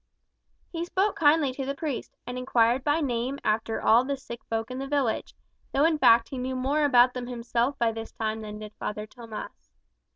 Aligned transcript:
He 0.71 0.83
spoke 0.83 1.15
kindly 1.15 1.51
to 1.53 1.63
the 1.63 1.75
priest, 1.75 2.17
and 2.25 2.35
inquired 2.35 2.83
by 2.83 3.01
name 3.01 3.37
after 3.43 3.79
all 3.79 4.03
the 4.03 4.17
sick 4.17 4.43
folk 4.45 4.71
in 4.71 4.79
the 4.79 4.87
village, 4.87 5.35
though 5.73 5.85
in 5.85 5.99
fact 5.99 6.29
he 6.29 6.39
knew 6.39 6.55
more 6.55 6.83
about 6.85 7.13
them 7.13 7.27
himself 7.27 7.77
by 7.77 7.91
this 7.91 8.11
time 8.11 8.41
than 8.41 8.57
did 8.57 8.73
Father 8.79 9.05
Tomas. 9.05 9.69